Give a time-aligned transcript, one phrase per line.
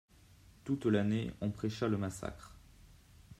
[0.63, 2.55] Toute l'année on prêcha le massacre.